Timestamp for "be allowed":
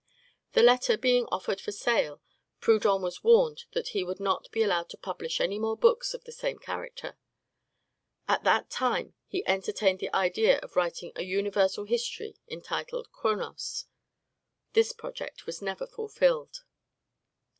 4.51-4.89